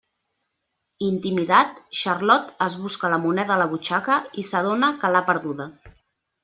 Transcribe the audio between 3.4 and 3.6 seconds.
a